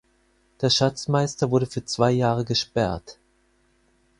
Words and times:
Der 0.61 0.71
Schatzmeister 0.71 1.51
wurde 1.51 1.67
für 1.67 1.85
zwei 1.85 2.09
Jahre 2.09 2.43
gesperrt. 2.43 3.19